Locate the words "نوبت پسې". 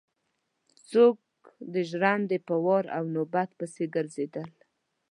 3.15-3.83